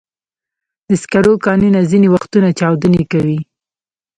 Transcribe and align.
د 0.87 0.89
سکرو 1.01 1.33
کانونه 1.45 1.79
ځینې 1.91 2.07
وختونه 2.15 2.47
چاودنې 2.59 3.03
کوي. 3.11 3.39